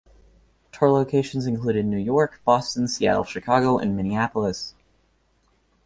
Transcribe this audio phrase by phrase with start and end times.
[0.71, 4.73] Tour locations included New York, Boston, Seattle, Chicago, and Minneapolis.